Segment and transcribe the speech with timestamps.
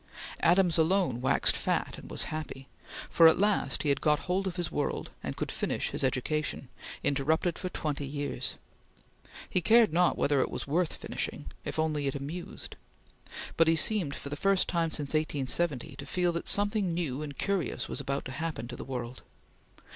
[0.39, 2.67] Adams alone waxed fat and was happy,
[3.07, 6.69] for at last he had got hold of his world and could finish his education,
[7.03, 8.55] interrupted for twenty years.
[9.47, 12.77] He cared not whether it were worth finishing, if only it amused;
[13.57, 17.37] but he seemed, for the first time since 1870, to feel that something new and
[17.37, 19.21] curious was about to happen to the world.